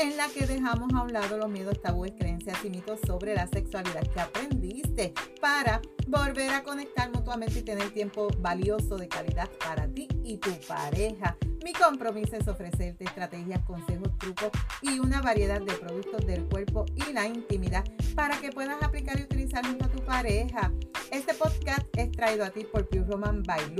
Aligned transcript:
en 0.00 0.16
la 0.16 0.28
que 0.28 0.46
dejamos 0.46 0.92
a 0.94 1.02
un 1.02 1.12
lado 1.12 1.38
los 1.38 1.48
miedos, 1.48 1.80
tabúes, 1.80 2.12
creencias 2.18 2.64
y 2.64 2.70
mitos 2.70 3.00
sobre 3.06 3.34
la 3.34 3.46
sexualidad 3.46 4.02
que 4.02 4.20
aprendiste 4.20 5.14
para 5.40 5.80
volver 6.06 6.50
a 6.50 6.62
conectar 6.62 7.10
mutuamente 7.12 7.60
y 7.60 7.62
tener 7.62 7.90
tiempo 7.90 8.28
valioso 8.38 8.96
de 8.96 9.08
calidad 9.08 9.48
para 9.64 9.86
ti 9.88 10.08
y 10.22 10.38
tu 10.38 10.50
pareja. 10.66 11.36
Mi 11.64 11.72
compromiso 11.72 12.36
es 12.36 12.46
ofrecerte 12.46 13.04
estrategias, 13.04 13.64
consejos, 13.64 14.16
trucos 14.18 14.50
y 14.82 14.98
una 14.98 15.22
variedad 15.22 15.62
de 15.62 15.72
productos 15.72 16.26
del 16.26 16.44
cuerpo 16.44 16.84
y 16.94 17.12
la 17.12 17.26
intimidad 17.26 17.84
para 18.14 18.38
que 18.38 18.50
puedas 18.50 18.82
aplicar 18.82 19.18
y 19.18 19.22
utilizar 19.22 19.66
junto 19.66 19.86
a 19.86 19.88
tu 19.88 20.04
pareja. 20.04 20.70
Este 21.10 21.32
podcast 21.34 21.86
es 21.96 22.10
traído 22.12 22.44
a 22.44 22.50
ti 22.50 22.64
por 22.64 22.88
Pure 22.88 23.04
Roman 23.04 23.42
by 23.42 23.74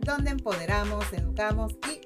donde 0.00 0.30
empoderamos, 0.30 1.12
educamos 1.12 1.72
y 1.90 2.05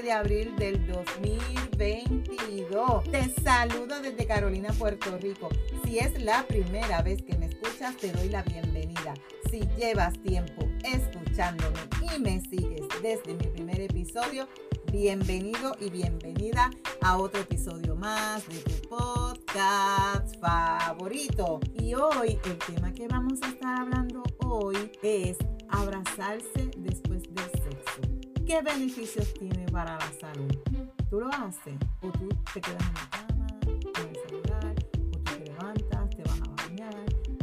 15 0.00 0.02
de 0.02 0.12
abril 0.12 0.54
del 0.56 0.86
2022. 0.86 3.04
Te 3.10 3.28
saludo 3.42 4.00
desde 4.00 4.26
Carolina, 4.26 4.72
Puerto 4.78 5.18
Rico. 5.18 5.48
Si 5.84 5.98
es 5.98 6.22
la 6.22 6.46
primera 6.46 7.02
vez 7.02 7.22
que 7.22 7.36
me 7.36 7.46
escuchas, 7.46 7.96
te 7.96 8.12
doy 8.12 8.28
la 8.28 8.42
bienvenida. 8.42 9.14
Si 9.50 9.60
llevas 9.76 10.14
tiempo 10.22 10.66
escuchándome 10.84 11.80
y 12.14 12.18
me 12.18 12.40
sigues 12.40 12.82
desde 13.02 13.34
mi 13.34 13.46
primer 13.48 13.80
episodio, 13.80 14.48
bienvenido 14.90 15.76
y 15.80 15.90
bienvenida 15.90 16.70
a 17.02 17.18
otro 17.18 17.40
episodio 17.40 17.94
más 17.94 18.48
de 18.48 18.58
tu 18.60 18.88
podcast 18.88 20.40
favorito. 20.40 21.60
Y 21.74 21.94
hoy 21.94 22.38
el 22.44 22.58
tema 22.58 22.92
que 22.92 23.06
vamos 23.06 23.40
a 23.42 23.48
estar 23.48 23.80
hablando 23.80 24.22
hoy 24.38 24.92
es 25.02 25.36
abrazarse 25.68 26.70
después. 26.78 27.19
¿Qué 28.50 28.60
beneficios 28.62 29.32
tiene 29.34 29.64
para 29.70 29.96
la 29.96 30.12
salud? 30.20 30.52
¿Tú 31.08 31.20
lo 31.20 31.28
haces 31.28 31.76
o 32.02 32.10
tú 32.10 32.28
te 32.52 32.60
quedas 32.60 32.82
en 32.82 32.94
la 32.94 33.10
cama 33.10 33.46
con 33.94 34.08
el 34.08 34.16
celular 34.26 34.74
o 34.96 35.18
tú 35.18 35.18
te 35.22 35.44
levantas, 35.44 36.10
te 36.10 36.22
vas 36.24 36.40
a 36.40 36.64
bañar 36.64 36.94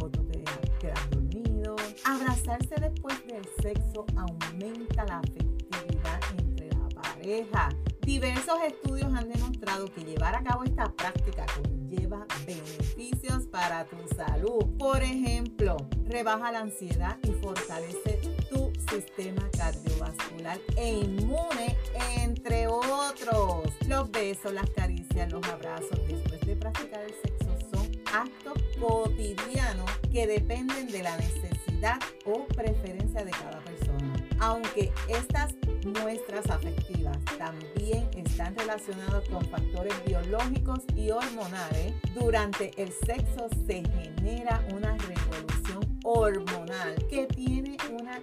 o 0.02 0.10
tú 0.10 0.22
te 0.26 0.44
quedas 0.80 1.10
dormido? 1.10 1.78
Abrazarse 2.04 2.76
después 2.82 3.26
del 3.26 3.48
sexo 3.62 4.06
aumenta 4.18 5.06
la 5.06 5.20
afectividad 5.20 6.20
entre 6.38 6.72
la 6.72 6.90
pareja. 6.90 7.70
Diversos 8.02 8.58
estudios 8.68 9.14
han 9.14 9.30
demostrado 9.30 9.86
que 9.86 10.04
llevar 10.04 10.36
a 10.36 10.44
cabo 10.44 10.66
esta 10.66 10.92
práctica 10.92 11.46
conlleva 11.56 12.26
beneficios 12.46 13.46
para 13.48 13.86
tu 13.86 13.96
salud. 14.14 14.78
Por 14.78 15.02
ejemplo, 15.02 15.78
rebaja 16.04 16.52
la 16.52 16.60
ansiedad 16.60 17.18
y 17.24 17.32
fortalece 17.32 18.20
tu 18.50 18.67
sistema 18.90 19.50
cardiovascular 19.58 20.60
e 20.76 21.00
inmune, 21.00 21.78
entre 22.18 22.68
otros. 22.68 23.74
Los 23.88 24.12
besos, 24.12 24.54
las 24.54 24.70
caricias, 24.72 25.32
los 25.32 25.46
abrazos 25.48 26.00
después 26.08 26.42
de 26.42 26.56
practicar 26.56 27.04
el 27.04 27.14
sexo 27.22 27.58
son 27.74 27.90
actos 28.14 28.62
cotidianos 28.80 29.90
que 30.12 30.28
dependen 30.28 30.88
de 30.88 31.04
la 31.04 31.18
necesidad 31.18 32.00
o 32.26 32.46
preferencia 32.48 33.24
de 33.24 33.32
cada 33.32 33.60
persona. 33.62 34.14
Aunque 34.40 34.92
estas 35.08 35.56
muestras 36.02 36.50
afectivas 36.50 37.18
también 37.38 38.10
están 38.16 38.56
relacionadas 38.56 39.28
con 39.30 39.44
factores 39.46 39.94
biológicos 40.06 40.80
y 40.96 41.12
hormonales, 41.12 41.94
durante 42.14 42.72
el 42.82 42.92
sexo 42.92 43.48
se 43.66 43.84
genera 43.84 44.64
una 44.74 44.98
revolución 44.98 46.00
hormonal 46.04 46.96
que 47.10 47.26
tiene 47.28 47.78
una 47.92 48.22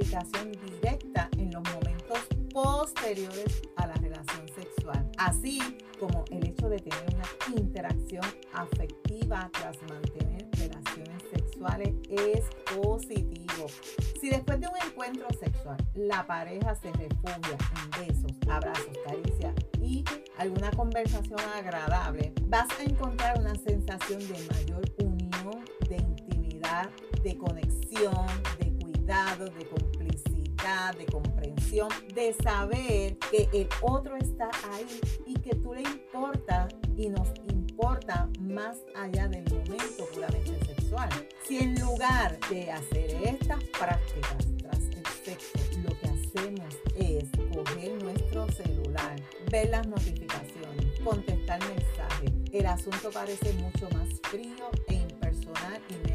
directa 0.00 1.28
en 1.36 1.52
los 1.52 1.62
momentos 1.74 2.18
posteriores 2.52 3.62
a 3.76 3.86
la 3.86 3.94
relación 3.94 4.48
sexual, 4.48 5.08
así 5.18 5.60
como 5.98 6.24
el 6.30 6.48
hecho 6.48 6.68
de 6.68 6.78
tener 6.78 7.04
una 7.14 7.60
interacción 7.60 8.24
afectiva 8.52 9.50
tras 9.52 9.76
mantener 9.88 10.48
relaciones 10.52 11.22
sexuales 11.32 11.94
es 12.08 12.40
positivo. 12.74 13.66
Si 14.20 14.30
después 14.30 14.60
de 14.60 14.68
un 14.68 14.76
encuentro 14.88 15.26
sexual 15.38 15.76
la 15.94 16.26
pareja 16.26 16.74
se 16.74 16.90
refugia 16.92 17.58
en 17.76 18.06
besos, 18.06 18.32
abrazos, 18.48 18.96
caricias 19.06 19.54
y 19.80 20.04
alguna 20.38 20.70
conversación 20.70 21.40
agradable, 21.54 22.32
vas 22.46 22.68
a 22.78 22.82
encontrar 22.84 23.38
una 23.38 23.54
sensación 23.54 24.20
de 24.20 24.46
mayor 24.54 24.82
unión, 24.98 25.64
de 25.88 25.96
intimidad, 25.96 26.88
de 27.22 27.36
conexión, 27.36 28.26
de 28.58 28.69
cuidado, 29.10 29.46
de 29.46 29.66
complicidad, 29.66 30.96
de 30.96 31.06
comprensión, 31.06 31.88
de 32.14 32.32
saber 32.44 33.18
que 33.18 33.48
el 33.52 33.68
otro 33.82 34.16
está 34.16 34.48
ahí 34.70 35.00
y 35.26 35.34
que 35.34 35.56
tú 35.56 35.74
le 35.74 35.82
importa 35.82 36.68
y 36.96 37.08
nos 37.08 37.28
importa 37.50 38.28
más 38.38 38.78
allá 38.94 39.26
del 39.26 39.42
momento 39.50 40.06
puramente 40.14 40.64
sexual. 40.64 41.08
Si 41.44 41.58
en 41.58 41.74
lugar 41.80 42.38
de 42.50 42.70
hacer 42.70 43.10
estas 43.24 43.64
prácticas 43.76 44.46
tras 44.58 44.78
el 44.78 45.06
sexo, 45.24 45.58
lo 45.82 45.98
que 45.98 46.06
hacemos 46.06 46.76
es 46.94 47.24
coger 47.52 48.00
nuestro 48.04 48.48
celular, 48.52 49.16
ver 49.50 49.70
las 49.70 49.88
notificaciones, 49.88 51.00
contestar 51.02 51.58
mensajes, 51.68 52.30
el 52.52 52.66
asunto 52.66 53.10
parece 53.12 53.52
mucho 53.54 53.88
más 53.92 54.08
frío 54.30 54.70
e 54.86 54.94
impersonal 54.94 55.80
y 55.88 56.09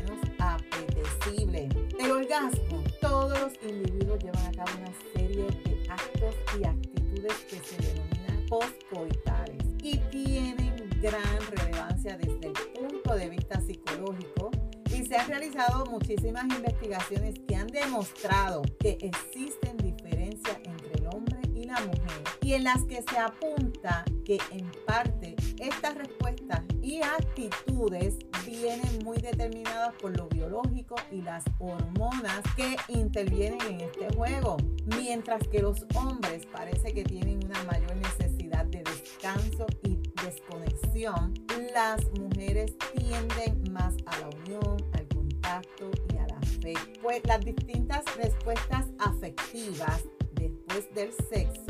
los 3.46 3.54
individuos 3.72 4.18
llevan 4.24 4.46
a 4.48 4.52
cabo 4.52 4.72
una 4.80 4.92
serie 5.14 5.46
de 5.46 5.88
actos 5.88 6.36
y 6.60 6.64
actitudes 6.66 7.34
que 7.48 7.60
se 7.60 7.78
denominan 7.78 8.46
postcoitales 8.48 9.64
y 9.84 9.98
tienen 10.10 10.90
gran 11.00 11.40
relevancia 11.52 12.18
desde 12.18 12.48
el 12.48 12.54
punto 12.74 13.14
de 13.14 13.30
vista 13.30 13.62
psicológico. 13.62 14.50
Y 14.92 15.06
se 15.06 15.18
han 15.18 15.28
realizado 15.28 15.86
muchísimas 15.86 16.46
investigaciones 16.46 17.36
que 17.48 17.56
han 17.56 17.68
demostrado 17.68 18.64
que 18.80 18.98
existen 19.02 19.78
diferencias 19.78 20.58
entre 20.64 20.94
el 20.96 21.08
hombre 21.14 21.38
y 21.54 21.66
la 21.66 21.80
mujer 21.82 22.24
y 22.42 22.54
en 22.54 22.64
las 22.64 22.84
que 22.86 23.04
se 23.04 23.20
apunta 23.20 24.06
que 24.26 24.40
en 24.52 24.72
parte 24.88 25.36
estas 25.60 25.96
respuestas 25.96 26.62
y 26.86 27.02
actitudes 27.02 28.20
vienen 28.46 29.04
muy 29.04 29.18
determinadas 29.18 29.96
por 29.96 30.16
lo 30.16 30.28
biológico 30.28 30.96
y 31.12 31.24
las 31.24 31.44
hormonas 31.58 32.44
que 32.56 32.76
intervienen 32.90 33.60
en 33.62 33.82
este 33.82 34.14
juego, 34.16 34.58
mientras 34.96 35.48
que 35.48 35.64
los 35.64 35.84
hombres 35.96 36.46
parece 36.46 36.94
que 36.94 37.04
tienen 37.04 37.44
una 37.44 37.64
mayor 37.64 37.96
necesidad 37.96 38.66
de 38.66 38.84
descanso 38.84 39.66
y 39.82 39.98
desconexión, 40.24 41.34
las 41.74 42.06
mujeres 42.20 42.76
tienden 42.96 43.64
más 43.74 43.96
a 44.06 44.20
la 44.20 44.30
unión, 44.46 44.78
al 44.94 45.08
contacto 45.08 45.90
y 46.14 46.18
a 46.18 46.28
la 46.28 46.40
fe. 46.62 46.76
Pues 47.02 47.22
las 47.26 47.44
distintas 47.44 48.04
respuestas 48.16 48.86
afectivas 49.00 50.04
después 50.34 50.94
del 50.94 51.12
sexo 51.32 51.65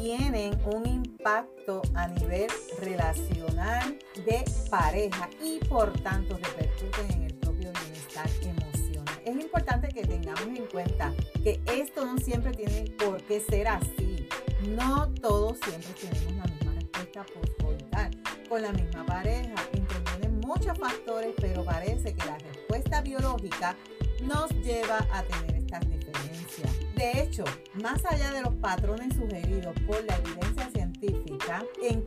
tienen 0.00 0.58
un 0.64 0.86
impacto 0.86 1.82
a 1.94 2.08
nivel 2.08 2.48
relacional 2.78 3.98
de 4.24 4.44
pareja 4.70 5.28
y 5.42 5.58
por 5.66 5.92
tanto 6.00 6.38
repercuten 6.38 7.10
en 7.12 7.22
el 7.24 7.34
propio 7.34 7.70
bienestar 7.72 8.26
emocional. 8.42 9.20
Es 9.26 9.36
importante 9.36 9.88
que 9.88 10.02
tengamos 10.02 10.58
en 10.58 10.66
cuenta 10.66 11.12
que 11.44 11.60
esto 11.66 12.06
no 12.06 12.16
siempre 12.16 12.52
tiene 12.52 12.90
por 12.92 13.22
qué 13.24 13.40
ser 13.40 13.68
así. 13.68 14.26
No 14.70 15.12
todos 15.20 15.58
siempre 15.58 15.92
tenemos 16.00 16.32
la 16.34 16.44
misma 16.44 16.72
respuesta 16.74 17.26
postcoital 17.34 18.10
con 18.48 18.62
la 18.62 18.72
misma 18.72 19.04
pareja. 19.04 19.54
Intervienen 19.74 20.40
muchos 20.40 20.78
factores, 20.78 21.34
pero 21.38 21.62
parece 21.62 22.14
que 22.14 22.24
la 22.24 22.38
respuesta 22.38 23.02
biológica 23.02 23.76
nos 24.22 24.50
lleva 24.62 25.06
a 25.12 25.22
tener 25.22 25.56
estas 25.56 25.88
diferencias. 25.88 26.70
De 26.94 27.22
hecho, 27.22 27.44
más 27.82 28.04
allá 28.04 28.32
de 28.32 28.42
los 28.42 28.54
patrones 28.56 29.14
sugeridos 29.14 29.74
por 29.86 30.04
la 30.04 30.16
evidencia 30.16 30.70
científica, 30.70 31.64
en 31.82 32.04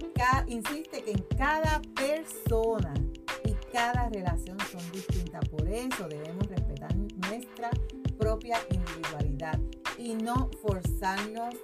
insiste 0.48 1.04
que 1.04 1.12
en 1.12 1.26
cada 1.38 1.82
persona 1.96 2.94
y 3.46 3.54
cada 3.72 4.10
relación 4.10 4.58
son 4.72 4.92
distintas. 4.92 5.48
Por 5.50 5.68
eso 5.68 6.08
debemos 6.08 6.48
respetar 6.48 6.96
nuestra 6.96 7.70
propia 8.18 8.58
individualidad 8.70 9.60
y 9.98 10.14
no 10.14 10.50
forzarnos 10.62 11.56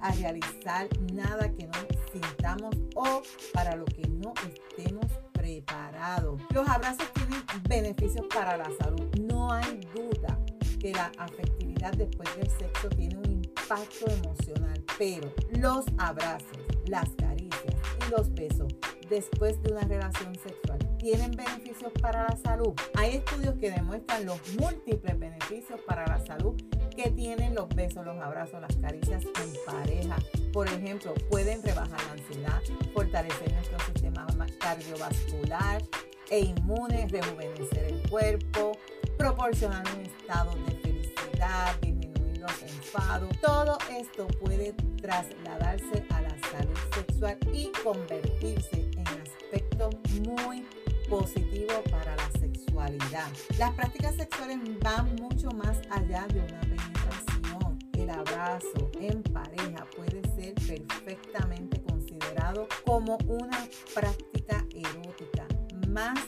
a 0.00 0.12
realizar 0.12 0.88
nada 1.12 1.50
que 1.52 1.66
no 1.66 1.72
sintamos 2.12 2.74
o 2.94 3.22
para 3.52 3.74
lo 3.76 3.84
que 3.86 4.06
no 4.08 4.32
estemos 4.46 5.06
preparados. 5.46 6.40
Los 6.52 6.68
abrazos 6.68 7.06
tienen 7.12 7.40
beneficios 7.68 8.26
para 8.34 8.56
la 8.56 8.68
salud. 8.80 9.06
No 9.20 9.52
hay 9.52 9.80
duda 9.94 10.38
que 10.80 10.92
la 10.92 11.12
afectividad 11.18 11.92
después 11.92 12.28
del 12.36 12.50
sexo 12.50 12.88
tiene 12.88 13.16
un 13.16 13.30
impacto 13.30 14.10
emocional, 14.10 14.82
pero 14.98 15.32
los 15.52 15.84
abrazos, 15.98 16.58
las 16.86 17.08
caricias 17.16 17.74
y 18.06 18.10
los 18.10 18.34
besos 18.34 18.74
después 19.08 19.62
de 19.62 19.72
una 19.72 19.82
relación 19.82 20.34
sexual 20.34 20.78
tienen 20.98 21.30
beneficios 21.32 21.92
para 22.00 22.24
la 22.24 22.36
salud. 22.36 22.74
Hay 22.94 23.16
estudios 23.16 23.54
que 23.58 23.70
demuestran 23.70 24.26
los 24.26 24.40
múltiples 24.58 25.18
beneficios 25.18 25.80
para 25.86 26.06
la 26.06 26.24
salud 26.24 26.54
que 26.96 27.10
tienen 27.10 27.54
los 27.54 27.68
besos, 27.68 28.04
los 28.04 28.20
abrazos, 28.20 28.60
las 28.60 28.74
caricias 28.76 29.24
en 29.24 29.52
pareja. 29.66 30.16
Por 30.52 30.66
ejemplo, 30.68 31.14
pueden 31.30 31.62
rebajar 31.62 32.02
la 32.06 32.12
ansiedad, 32.12 32.62
fortalecer 32.94 33.52
nuestro 33.52 33.78
sistema 33.80 34.26
cardiovascular 34.66 35.82
e 36.30 36.40
inmune, 36.40 37.06
rejuvenecer 37.08 37.84
el 37.84 38.10
cuerpo, 38.10 38.72
proporcionar 39.16 39.84
un 39.94 40.02
estado 40.02 40.50
de 40.66 40.72
felicidad, 40.78 41.76
disminuir 41.80 42.38
los 42.38 42.62
enfados. 42.62 43.30
Todo 43.40 43.78
esto 43.96 44.26
puede 44.40 44.72
trasladarse 45.00 46.04
a 46.10 46.22
la 46.22 46.36
salud 46.50 46.78
sexual 46.94 47.38
y 47.52 47.70
convertirse 47.84 48.85
muy 50.26 50.66
positivos 51.08 51.82
para 51.90 52.16
la 52.16 52.30
sexualidad. 52.40 53.28
Las 53.58 53.72
prácticas 53.74 54.16
sexuales 54.16 54.58
van 54.80 55.14
mucho 55.16 55.50
más 55.52 55.78
allá 55.90 56.26
de 56.28 56.40
una 56.40 56.60
penetración. 56.60 57.78
El 57.92 58.10
abrazo 58.10 58.90
en 59.00 59.22
pareja 59.22 59.86
puede 59.96 60.22
ser 60.34 60.54
perfectamente 60.54 61.80
considerado 61.82 62.66
como 62.84 63.16
una 63.28 63.66
práctica 63.94 64.66
erótica 64.74 65.46
más 65.88 66.18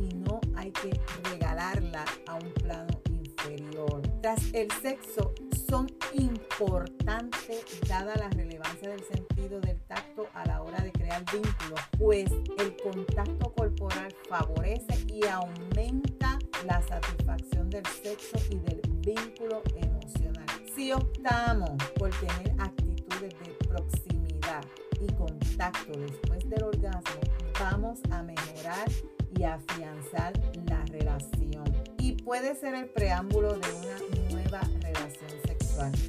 y 0.00 0.14
no 0.14 0.40
hay 0.56 0.72
que 0.72 1.00
regalarla 1.30 2.04
a 2.26 2.34
un 2.34 2.52
plano 2.54 3.00
inferior. 3.08 4.02
Tras 4.20 4.52
el 4.52 4.70
sexo 4.82 5.32
son 5.74 5.90
importantes 6.12 7.64
dada 7.88 8.14
la 8.14 8.28
relevancia 8.28 8.90
del 8.90 9.02
sentido 9.12 9.60
del 9.60 9.76
tacto 9.88 10.28
a 10.32 10.46
la 10.46 10.62
hora 10.62 10.80
de 10.80 10.92
crear 10.92 11.24
vínculos, 11.32 11.80
pues 11.98 12.30
el 12.58 12.76
contacto 12.76 13.52
corporal 13.54 14.14
favorece 14.28 15.04
y 15.08 15.26
aumenta 15.26 16.38
la 16.64 16.80
satisfacción 16.86 17.70
del 17.70 17.84
sexo 17.86 18.36
y 18.50 18.60
del 18.60 18.82
vínculo 19.04 19.62
emocional. 19.74 20.46
Si 20.76 20.92
optamos 20.92 21.72
por 21.98 22.10
tener 22.20 22.54
actitudes 22.60 23.34
de 23.40 23.66
proximidad 23.66 24.64
y 25.00 25.12
contacto 25.14 25.98
después 25.98 26.48
del 26.50 26.62
orgasmo, 26.62 27.20
vamos 27.58 27.98
a 28.12 28.22
mejorar 28.22 28.88
y 29.36 29.42
afianzar 29.42 30.34
la 30.68 30.84
relación. 30.84 31.64
Y 31.98 32.12
puede 32.12 32.54
ser 32.54 32.74
el 32.74 32.88
preámbulo 32.90 33.54
de 33.54 33.72
una 33.72 34.30
nueva 34.30 34.60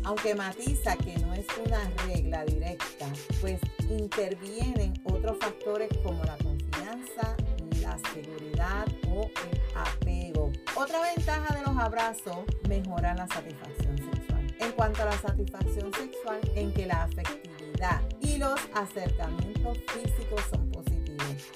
Aunque 0.03 0.35
matiza 0.35 0.95
que 0.97 1.17
no 1.19 1.33
es 1.33 1.45
una 1.65 1.89
regla 2.07 2.45
directa, 2.45 3.07
pues 3.41 3.59
intervienen 3.89 4.93
otros 5.05 5.37
factores 5.39 5.89
como 6.03 6.23
la 6.23 6.37
confianza, 6.37 7.35
la 7.81 7.97
seguridad 8.13 8.85
o 9.09 9.21
el 9.23 9.61
apego. 9.75 10.51
Otra 10.75 11.01
ventaja 11.15 11.55
de 11.55 11.61
los 11.61 11.77
abrazos 11.77 12.45
mejora 12.67 13.13
la 13.15 13.27
satisfacción 13.27 13.97
sexual. 13.97 14.55
En 14.59 14.71
cuanto 14.71 15.01
a 15.03 15.05
la 15.05 15.17
satisfacción 15.17 15.91
sexual, 15.93 16.39
en 16.55 16.73
que 16.73 16.85
la 16.85 17.03
afectividad 17.03 18.01
y 18.21 18.37
los 18.37 18.59
acercamientos 18.73 19.77
físicos 19.93 20.41
son 20.49 20.65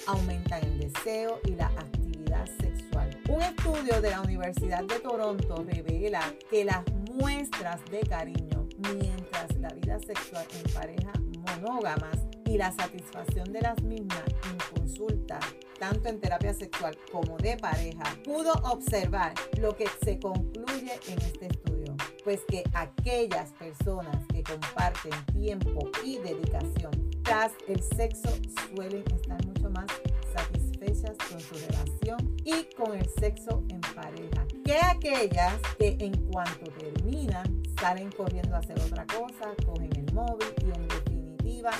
aumentan 0.08 0.64
el 0.64 0.80
deseo 0.80 1.40
y 1.46 1.52
la 1.52 1.68
actividad 1.68 2.46
sexual. 2.60 3.10
Un 3.30 3.42
estudio 3.42 4.02
de 4.02 4.10
la 4.10 4.22
Universidad 4.22 4.84
de 4.84 5.00
Toronto 5.00 5.64
revela 5.68 6.34
que 6.50 6.66
las 6.66 6.84
muestras 7.20 7.80
de 7.92 8.00
cariño 8.02 8.68
mientras 8.78 9.56
la 9.58 9.70
vida 9.70 10.00
sexual 10.00 10.46
en 10.64 10.74
parejas 10.74 11.20
monógamas 11.20 12.18
y 12.46 12.58
la 12.58 12.72
satisfacción 12.72 13.52
de 13.52 13.62
las 13.62 13.82
mismas 13.84 14.24
en 14.50 14.58
consulta, 14.76 15.40
tanto 15.78 16.10
en 16.10 16.20
terapia 16.20 16.54
sexual 16.54 16.98
como 17.12 17.38
de 17.38 17.58
pareja, 17.58 18.04
pudo 18.24 18.54
observar 18.64 19.34
lo 19.60 19.76
que 19.76 19.86
se 20.04 20.20
concluye 20.20 21.00
en 21.08 21.20
este 21.20 21.48
estudio, 21.48 21.96
pues 22.24 22.40
que 22.48 22.64
aquellas 22.74 23.52
personas 23.54 24.26
que 24.34 24.42
comparten 24.44 25.12
tiempo 25.34 25.92
y 26.04 26.18
dedicación 26.18 27.10
el 27.68 27.84
sexo 27.96 28.30
suelen 28.74 29.04
estar 29.14 29.46
mucho 29.46 29.70
más 29.70 29.86
satisfechas 30.36 31.16
con 31.30 31.40
su 31.40 31.56
relación 31.68 32.36
y 32.44 32.64
con 32.76 32.98
el 32.98 33.08
sexo 33.20 33.64
en 33.70 33.82
pareja 33.82 34.48
que 34.66 34.76
aquellas 34.84 35.54
que 35.78 35.96
en 36.00 36.14
cuanto 36.32 36.72
salen 37.80 38.12
corriendo 38.12 38.56
a 38.56 38.60
hacer 38.60 38.80
otra 38.80 39.06
cosa, 39.06 39.54
cogen 39.66 39.90
el 39.96 40.14
móvil 40.14 40.48
y 40.62 40.66
en 40.66 40.88
definitiva 40.88 41.72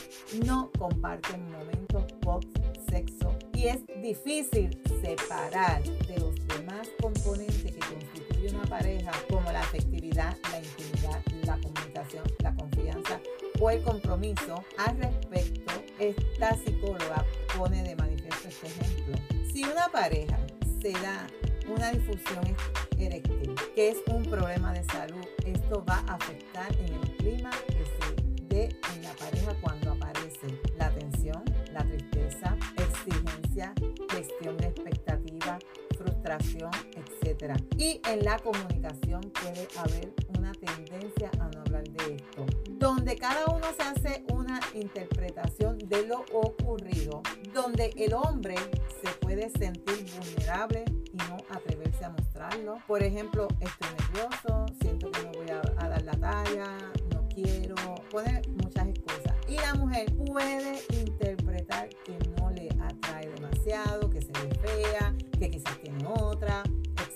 no 0.46 0.72
comparten 0.78 1.50
momentos 1.52 2.04
post 2.22 2.50
sexo 2.90 3.36
y 3.54 3.68
es 3.68 3.86
difícil 4.02 4.70
separar 5.02 5.84
de 5.84 6.20
los 6.20 6.36
demás 6.48 6.88
componentes 7.02 7.72
que 7.72 7.80
constituyen 7.80 8.56
una 8.56 8.66
pareja 8.66 9.12
como 9.30 9.52
la 9.52 9.62
afectividad, 9.62 10.36
la 10.52 10.60
intimidad, 10.60 11.22
la 11.46 11.58
comunicación, 11.58 12.24
la 12.40 12.56
confianza 12.56 13.20
o 13.60 13.70
el 13.70 13.82
compromiso. 13.84 14.64
Al 14.78 14.98
respecto, 14.98 15.74
esta 16.00 16.56
psicóloga 16.56 17.26
pone 17.58 17.84
de 17.84 17.96
manifiesto 17.96 18.48
este 18.48 18.68
ejemplo. 18.68 19.16
Si 19.54 19.64
una 19.64 19.90
pareja 19.90 20.38
se 20.82 20.92
da 20.92 21.28
una 21.68 21.92
difusión 21.92 22.56
que 23.00 23.90
es 23.90 23.98
un 24.08 24.24
problema 24.24 24.74
de 24.74 24.84
salud, 24.92 25.26
esto 25.46 25.84
va 25.88 26.04
a 26.08 26.16
afectar 26.16 26.70
en 26.80 26.94
el 26.94 27.16
clima 27.16 27.50
que 27.68 27.86
se 27.86 28.46
dé 28.50 28.70
en 28.94 29.04
la 29.04 29.14
pareja 29.14 29.56
cuando 29.62 29.92
aparece 29.92 30.48
la 30.78 30.90
tensión, 30.90 31.42
la 31.72 31.86
tristeza, 31.86 32.58
exigencia, 32.76 33.74
gestión 34.12 34.58
de 34.58 34.68
expectativa, 34.68 35.60
frustración, 35.98 36.72
etc. 36.98 37.54
Y 37.78 38.02
en 38.06 38.26
la 38.26 38.38
comunicación 38.40 39.22
puede 39.22 39.68
haber 39.78 40.14
una 40.38 40.52
tendencia 40.52 41.32
a 41.40 41.48
no 41.48 41.62
hablar 41.62 41.84
de 41.84 42.16
esto 42.16 42.46
donde 42.80 43.16
cada 43.18 43.46
uno 43.48 43.66
se 43.78 43.84
hace 43.84 44.24
una 44.34 44.60
interpretación 44.74 45.78
de 45.78 46.08
lo 46.08 46.24
ocurrido, 46.32 47.22
donde 47.54 47.92
el 47.98 48.14
hombre 48.14 48.56
se 49.04 49.12
puede 49.20 49.50
sentir 49.50 50.06
vulnerable 50.18 50.86
no 51.28 51.38
atreverse 51.50 52.06
a 52.06 52.10
mostrarlo. 52.10 52.78
Por 52.88 53.04
ejemplo, 53.04 53.48
estoy 53.60 53.90
nervioso, 54.00 54.66
siento 54.82 55.12
que 55.12 55.24
no 55.24 55.32
voy 55.34 55.50
a, 55.50 55.62
dar 55.62 56.02
la 56.04 56.14
talla, 56.14 56.78
no 57.14 57.28
quiero, 57.30 57.76
pone 58.10 58.42
muchas 58.64 58.88
excusas. 58.88 59.34
Y 59.48 59.58
la 59.58 59.74
mujer 59.76 60.14
puede 60.16 60.80
interpretar 60.92 61.90
que 62.06 62.18
no 62.38 62.50
le 62.52 62.70
atrae 62.82 63.30
demasiado, 63.30 64.10
que 64.10 64.22
se 64.22 64.32
ve 64.32 64.54
fea, 64.62 65.16
que 65.40 65.50
quizás 65.50 65.78
tiene 65.80 66.06
otra, 66.06 66.64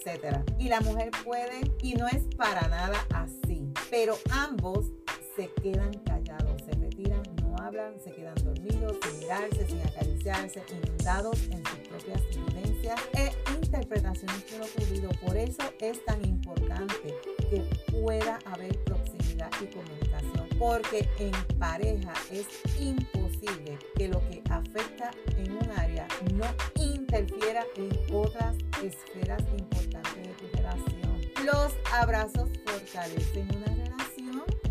etc. 0.05 0.37
Y 0.57 0.69
la 0.69 0.81
mujer 0.81 1.11
puede, 1.23 1.61
y 1.81 1.93
no 1.93 2.07
es 2.07 2.23
para 2.35 2.67
nada 2.67 3.05
así, 3.13 3.71
pero 3.89 4.17
ambos 4.31 4.91
se 5.35 5.49
quedan 5.61 5.91
callados, 6.05 6.61
se 6.63 6.71
retiran, 6.71 7.23
no 7.41 7.55
hablan, 7.57 7.99
se 7.99 8.11
quedan 8.11 8.35
dormidos, 8.43 8.97
sin 9.01 9.19
mirarse, 9.19 9.65
sin 9.67 9.81
acariciarse, 9.81 10.63
inundados 10.71 11.41
en 11.49 11.65
sus 11.65 11.82
propias 11.93 12.21
vivencias 12.29 12.99
e 13.13 13.31
interpretaciones 13.53 14.51
de 14.51 14.57
lo 14.57 14.65
ocurrido. 14.65 15.09
Por 15.25 15.37
eso 15.37 15.61
es 15.79 16.03
tan 16.05 16.25
importante 16.25 17.15
que 17.49 17.63
pueda 17.91 18.39
haber 18.45 18.77
proximidad 18.83 19.51
y 19.61 19.65
comunicación, 19.67 20.49
porque 20.57 21.07
en 21.19 21.31
pareja 21.59 22.13
es 22.31 22.47
imposible 22.79 23.77
que 23.95 24.07
lo 24.07 24.19
que 24.29 24.41
afecta 24.49 25.11
en 25.37 25.51
un 25.51 25.71
área 25.77 26.07
no 26.33 26.47
interfiera 26.83 27.63
en 27.75 27.91
otras 28.13 28.55
esferas 28.83 29.41
importantes 29.59 30.27
de 30.27 30.33
tu 30.33 30.57
relación. 30.57 31.21
Los 31.45 31.75
abrazos 31.91 32.49
fortalecen 32.65 33.47
una 33.55 33.73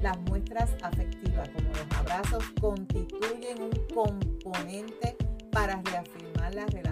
las 0.03 0.19
muestras 0.23 0.69
afectivas, 0.83 1.49
como 1.51 1.69
los 1.69 1.99
abrazos, 1.99 2.45
constituyen 2.61 3.63
un 3.63 3.71
componente 3.95 5.17
para 5.53 5.81
reafirmar 5.83 6.55
las 6.55 6.67
relaciones 6.71 6.92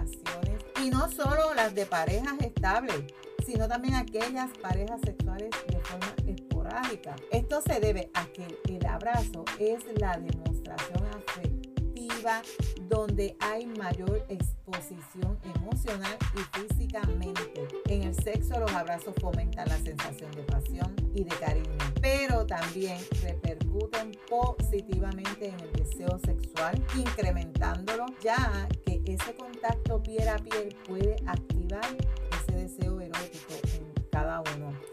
no 1.01 1.09
solo 1.09 1.55
las 1.55 1.73
de 1.73 1.87
parejas 1.87 2.39
estables, 2.41 3.01
sino 3.43 3.67
también 3.67 3.95
aquellas 3.95 4.51
parejas 4.61 5.01
sexuales 5.03 5.49
de 5.67 5.79
forma 5.79 6.13
esporádica. 6.27 7.15
Esto 7.31 7.59
se 7.61 7.79
debe 7.79 8.11
a 8.13 8.25
que 8.27 8.45
el 8.69 8.85
abrazo 8.85 9.43
es 9.57 9.79
la 9.99 10.15
demostración 10.17 11.03
afectiva 11.07 12.43
donde 12.91 13.37
hay 13.39 13.65
mayor 13.65 14.25
exposición 14.27 15.39
emocional 15.55 16.17
y 16.35 16.59
físicamente. 16.59 17.65
En 17.87 18.03
el 18.03 18.13
sexo 18.13 18.59
los 18.59 18.71
abrazos 18.73 19.15
fomentan 19.21 19.69
la 19.69 19.77
sensación 19.77 20.29
de 20.31 20.43
pasión 20.43 20.93
y 21.15 21.23
de 21.23 21.35
cariño, 21.37 21.77
pero 22.01 22.45
también 22.45 22.97
repercuten 23.23 24.11
positivamente 24.29 25.47
en 25.47 25.59
el 25.61 25.71
deseo 25.71 26.19
sexual, 26.25 26.83
incrementándolo 26.97 28.07
ya 28.21 28.67
que 28.85 29.01
ese 29.05 29.35
contacto 29.35 30.03
piel 30.03 30.27
a 30.27 30.35
piel 30.35 30.75
puede 30.85 31.15
activar 31.25 31.97
ese 32.43 32.57
deseo 32.57 32.99
erótico. 32.99 33.50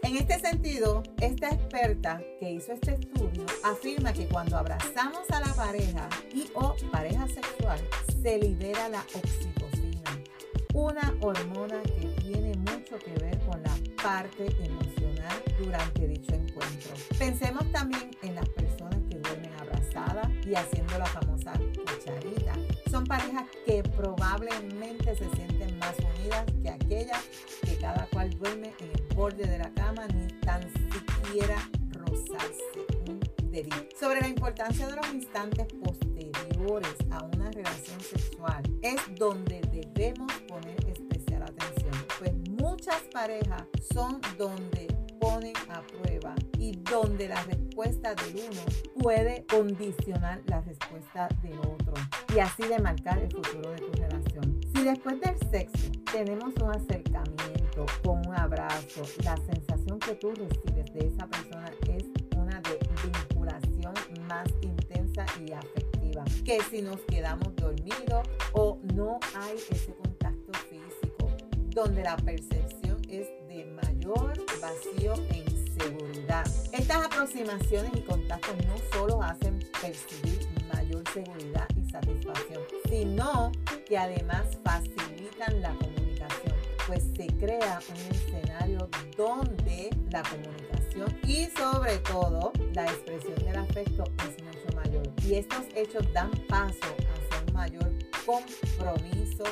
En 0.09 0.17
este 0.17 0.39
sentido, 0.39 1.03
esta 1.21 1.49
experta 1.49 2.19
que 2.39 2.53
hizo 2.53 2.73
este 2.73 2.93
estudio 2.93 3.45
afirma 3.63 4.11
que 4.11 4.27
cuando 4.27 4.57
abrazamos 4.57 5.29
a 5.29 5.39
la 5.39 5.53
pareja 5.53 6.09
y 6.33 6.49
o 6.55 6.75
pareja 6.91 7.27
sexual, 7.27 7.79
se 8.19 8.39
libera 8.39 8.89
la 8.89 9.05
oxitocina, 9.13 10.19
una 10.73 11.13
hormona 11.21 11.79
que 11.83 12.07
tiene 12.23 12.55
mucho 12.55 12.97
que 12.97 13.13
ver 13.23 13.37
con 13.41 13.61
la 13.61 13.77
parte 14.01 14.47
emocional 14.65 15.43
durante 15.59 16.07
dicho 16.07 16.33
encuentro. 16.33 16.91
Pensemos 17.19 17.71
también 17.71 18.09
en 18.23 18.33
las 18.33 18.49
personas 18.49 18.97
que 19.11 19.19
duermen 19.19 19.53
abrazadas 19.59 20.27
y 20.43 20.55
haciendo 20.55 20.97
la 20.97 21.05
famosa 21.05 21.53
cucharita. 21.53 22.55
Son 22.89 23.03
parejas 23.03 23.45
que 23.63 23.83
probablemente 23.83 25.15
se 25.15 25.29
sienten 25.35 25.77
más 25.77 25.93
unidas 25.99 26.45
que 26.63 26.69
aquellas 26.71 27.23
que 27.61 27.77
cada 27.77 28.07
cual 28.07 28.31
duerme 28.31 28.73
en 28.79 28.98
borde 29.19 29.45
de 29.45 29.57
la 29.57 29.69
cama 29.73 30.07
ni 30.15 30.27
tan 30.39 30.61
siquiera 30.61 31.57
rozarse 31.89 32.63
un 33.09 33.19
dedito. 33.51 33.75
Sobre 33.99 34.21
la 34.21 34.29
importancia 34.29 34.87
de 34.87 34.95
los 34.95 35.13
instantes 35.13 35.67
posteriores 35.83 36.95
a 37.11 37.25
una 37.35 37.51
relación 37.51 37.99
sexual 37.99 38.63
es 38.81 38.95
donde 39.17 39.59
debemos 39.73 40.31
poner 40.47 40.77
especial 40.87 41.43
atención, 41.43 41.91
pues 42.17 42.31
muchas 42.61 43.01
parejas 43.11 43.63
son 43.93 44.21
donde 44.37 44.87
ponen 45.19 45.53
a 45.67 45.81
prueba 45.81 46.33
y 46.57 46.77
donde 46.89 47.27
la 47.27 47.43
respuesta 47.43 48.15
del 48.15 48.37
uno 48.37 48.61
puede 49.01 49.45
condicionar 49.47 50.41
la 50.45 50.61
respuesta 50.61 51.27
del 51.43 51.59
otro 51.59 51.93
y 52.33 52.39
así 52.39 52.63
de 52.63 52.79
marcar 52.79 53.19
el 53.19 53.29
futuro 53.29 53.71
de 53.71 53.79
tu 53.79 53.91
relación. 53.91 54.61
Si 54.73 54.81
después 54.81 55.19
del 55.19 55.37
sexo 55.51 55.91
tenemos 56.09 56.53
un 56.61 56.69
acercamiento 56.71 57.68
con 58.03 58.27
un 58.27 58.35
abrazo, 58.35 59.03
la 59.23 59.37
sensación 59.37 59.99
que 59.99 60.15
tú 60.15 60.31
recibes 60.31 60.93
de 60.93 61.07
esa 61.07 61.27
persona 61.27 61.71
es 61.87 62.03
una 62.35 62.59
de 62.61 62.79
vinculación 63.03 63.93
más 64.27 64.47
intensa 64.61 65.25
y 65.45 65.51
afectiva 65.51 66.23
que 66.43 66.59
si 66.69 66.81
nos 66.81 66.99
quedamos 67.01 67.55
dormidos 67.55 68.27
o 68.53 68.79
no 68.93 69.19
hay 69.35 69.55
ese 69.69 69.93
contacto 69.95 70.51
físico 70.69 71.29
donde 71.69 72.03
la 72.03 72.17
percepción 72.17 72.97
es 73.07 73.27
de 73.47 73.65
mayor 73.83 74.33
vacío 74.61 75.13
e 75.29 75.37
inseguridad. 75.37 76.45
Estas 76.71 77.05
aproximaciones 77.05 77.91
y 77.95 78.01
contactos 78.01 78.55
no 78.65 78.75
solo 78.91 79.21
hacen 79.21 79.59
percibir 79.81 80.47
mayor 80.73 81.03
seguridad 81.13 81.67
y 81.75 81.89
satisfacción, 81.89 82.63
sino 82.89 83.51
que 83.87 83.97
además 83.97 84.45
facilitan 84.63 85.61
la 85.61 85.69
comunicación, 85.75 85.88
crea 87.39 87.79
un 87.89 88.15
escenario 88.15 88.89
donde 89.17 89.89
la 90.11 90.21
comunicación 90.23 91.17
y 91.23 91.45
sobre 91.57 91.97
todo 91.99 92.51
la 92.73 92.85
expresión 92.85 93.35
del 93.35 93.55
afecto 93.57 94.03
es 94.27 94.43
mucho 94.43 94.75
mayor. 94.75 95.03
Y 95.25 95.35
estos 95.35 95.63
hechos 95.75 96.05
dan 96.13 96.31
paso 96.47 96.77
hacia 96.83 97.45
un 97.47 97.53
mayor 97.53 97.91
compromiso 98.25 99.43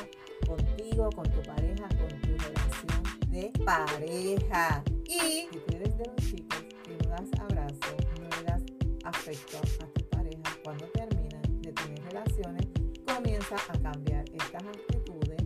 contigo, 0.45 1.09
con 1.15 1.31
tu 1.31 1.41
pareja, 1.43 1.87
con 1.87 2.21
tu 2.21 2.37
relación 2.37 3.03
de 3.29 3.51
pareja. 3.63 4.83
Y 5.05 5.47
si 5.51 5.59
tú 5.65 5.75
eres 5.75 5.97
de 5.97 6.05
los 6.05 6.15
chicos 6.17 6.65
que 6.83 6.97
no 7.03 7.09
das 7.09 7.29
abrazo, 7.39 7.95
no 8.19 8.37
le 8.37 8.43
das 8.43 8.63
afecto 9.05 9.57
a 9.57 9.87
tu 9.87 10.05
pareja 10.09 10.57
cuando 10.63 10.85
terminan 10.87 11.61
de 11.61 11.71
tener 11.71 12.03
relaciones, 12.03 12.67
comienza 13.05 13.55
a 13.55 13.77
cambiar 13.79 14.25
estas 14.33 14.63
actitudes 14.63 15.43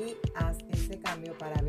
y 0.00 0.16
haz 0.34 0.56
ese 0.70 0.98
cambio 1.00 1.36
para 1.36 1.60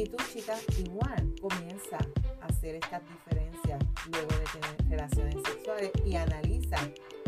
Y 0.00 0.04
tu 0.04 0.16
chica 0.32 0.54
igual 0.78 1.34
comienza 1.42 1.98
a 2.40 2.46
hacer 2.46 2.76
estas 2.76 3.02
diferencias 3.06 3.78
luego 4.10 4.28
de 4.28 4.58
tener 4.58 4.88
relaciones 4.88 5.34
sexuales 5.44 5.90
y 6.06 6.16
analiza 6.16 6.78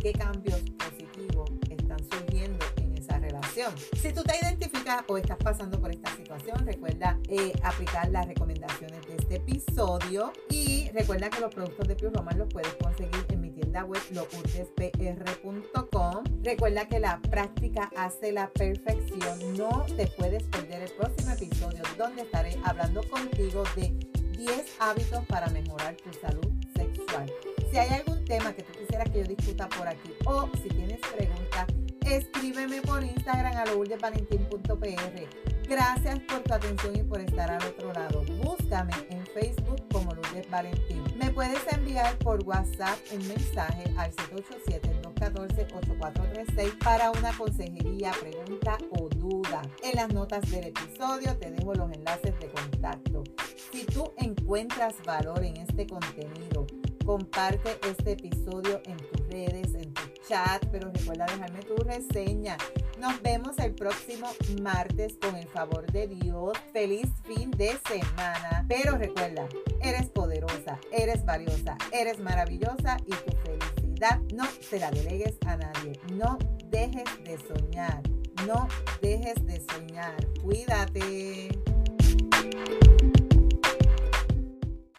qué 0.00 0.10
cambios 0.12 0.58
positivos 0.78 1.50
están 1.68 1.98
surgiendo 2.10 2.64
en 2.76 2.96
esa 2.96 3.18
relación. 3.18 3.74
Si 3.76 4.10
tú 4.14 4.22
te 4.22 4.38
identificas 4.40 5.04
o 5.06 5.18
estás 5.18 5.36
pasando 5.36 5.78
por 5.78 5.90
esta 5.90 6.16
situación, 6.16 6.64
recuerda 6.64 7.18
eh, 7.28 7.52
aplicar 7.62 8.08
las 8.08 8.26
recomendaciones 8.26 9.06
de 9.06 9.16
este 9.16 9.34
episodio 9.36 10.32
y 10.48 10.88
recuerda 10.94 11.28
que 11.28 11.40
los 11.40 11.54
productos 11.54 11.86
de 11.86 11.94
Pure 11.94 12.12
Roman 12.14 12.38
los 12.38 12.48
puedes 12.48 12.72
conseguir 12.76 13.26
en 13.28 13.41
tienda 13.72 13.84
web 13.84 14.02
lourdespr.com. 14.10 16.24
Recuerda 16.42 16.88
que 16.88 16.98
la 17.00 17.20
práctica 17.22 17.90
hace 17.96 18.32
la 18.32 18.50
perfección. 18.50 19.56
No 19.56 19.86
te 19.96 20.08
puedes 20.08 20.42
perder 20.44 20.82
el 20.82 20.90
próximo 20.90 21.32
episodio 21.32 21.82
donde 21.96 22.20
estaré 22.22 22.58
hablando 22.64 23.02
contigo 23.08 23.64
de 23.74 23.94
10 24.36 24.76
hábitos 24.78 25.24
para 25.26 25.48
mejorar 25.48 25.96
tu 25.96 26.12
salud 26.20 26.52
sexual. 26.76 27.32
Si 27.70 27.78
hay 27.78 27.88
algún 27.88 28.22
tema 28.26 28.52
que 28.52 28.62
tú 28.62 28.74
quisieras 28.78 29.08
que 29.08 29.20
yo 29.20 29.24
discuta 29.24 29.70
por 29.70 29.88
aquí 29.88 30.12
o 30.26 30.50
si 30.62 30.68
tienes 30.68 31.00
preguntas, 31.16 31.66
escríbeme 32.04 32.82
por 32.82 33.02
Instagram 33.02 33.56
a 33.56 33.64
lourdesvalentín.pr. 33.66 35.26
Gracias 35.66 36.18
por 36.28 36.40
tu 36.40 36.52
atención 36.52 36.96
y 36.96 37.02
por 37.04 37.20
estar 37.20 37.50
al 37.50 37.66
otro 37.66 37.90
lado. 37.94 38.22
Búscame 38.42 38.92
en 39.08 39.21
Facebook 39.32 39.88
como 39.92 40.12
Lourdes 40.14 40.48
Valentín. 40.50 41.02
Me 41.16 41.30
puedes 41.30 41.60
enviar 41.72 42.16
por 42.18 42.42
WhatsApp 42.44 42.98
un 43.12 43.26
mensaje 43.28 43.84
al 43.96 44.12
787-214-8436 44.12 46.78
para 46.78 47.10
una 47.10 47.36
consejería, 47.36 48.12
pregunta 48.20 48.78
o 48.98 49.08
duda. 49.08 49.62
En 49.82 49.96
las 49.96 50.12
notas 50.12 50.48
del 50.50 50.66
episodio 50.66 51.36
te 51.38 51.50
dejo 51.50 51.72
los 51.74 51.90
enlaces 51.92 52.38
de 52.40 52.48
contacto. 52.48 53.24
Si 53.72 53.84
tú 53.86 54.12
encuentras 54.18 54.94
valor 55.04 55.42
en 55.44 55.56
este 55.56 55.86
contenido, 55.86 56.66
comparte 57.04 57.78
este 57.88 58.12
episodio 58.12 58.80
en 58.84 58.96
tus 58.96 59.26
redes, 59.28 59.74
en 59.74 59.92
tu 59.94 60.02
chat, 60.28 60.64
pero 60.70 60.90
recuerda 60.92 61.26
dejarme 61.26 61.60
tu 61.60 61.74
reseña. 61.76 62.56
Nos 63.02 63.20
vemos 63.20 63.58
el 63.58 63.74
próximo 63.74 64.28
martes 64.62 65.18
con 65.20 65.34
el 65.34 65.48
favor 65.48 65.90
de 65.90 66.06
Dios. 66.06 66.52
Feliz 66.72 67.08
fin 67.24 67.50
de 67.50 67.76
semana. 67.88 68.64
Pero 68.68 68.96
recuerda, 68.96 69.48
eres 69.80 70.08
poderosa, 70.08 70.78
eres 70.92 71.24
valiosa, 71.24 71.76
eres 71.90 72.20
maravillosa 72.20 72.96
y 73.04 73.10
tu 73.10 73.36
felicidad 73.38 74.20
no 74.32 74.44
se 74.60 74.78
la 74.78 74.92
delegues 74.92 75.36
a 75.46 75.56
nadie. 75.56 75.98
No 76.12 76.38
dejes 76.66 77.02
de 77.24 77.38
soñar. 77.38 78.02
No 78.46 78.68
dejes 79.00 79.44
de 79.46 79.60
soñar. 79.68 80.14
Cuídate. 80.40 81.48